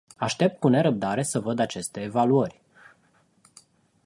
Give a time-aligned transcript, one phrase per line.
[0.17, 2.61] Aștept cu nerăbdare să văd aceste evaluări.